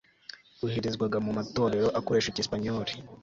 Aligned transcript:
boherezwaga 0.59 1.17
mu 1.25 1.31
matorero 1.37 1.87
akoresha 1.99 2.29
icyesipanyoli 2.29 2.93